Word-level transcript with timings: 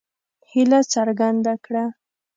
هیله 0.51 0.79
څرګنده 0.93 1.53
کړه. 1.65 1.85